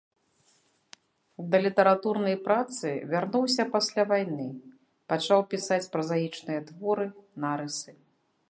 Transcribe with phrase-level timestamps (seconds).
[1.51, 4.47] Да літаратурнай працы вярнуўся пасля вайны,
[5.13, 7.05] пачаў пісаць празаічныя творы,
[7.47, 7.91] нарысы.